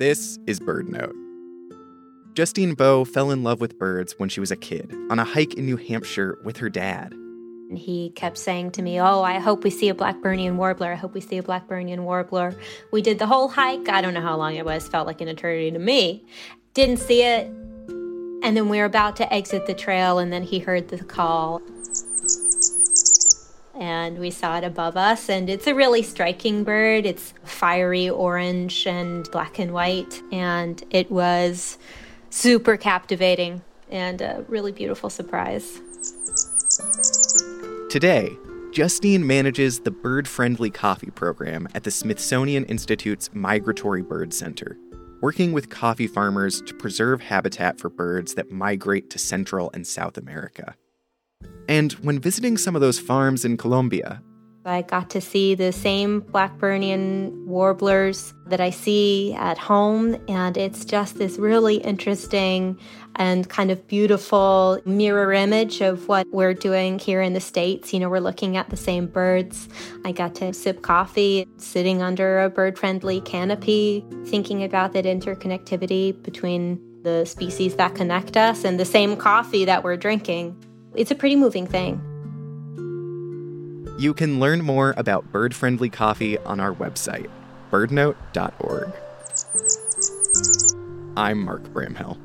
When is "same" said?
55.70-56.20, 68.76-69.06, 78.84-79.16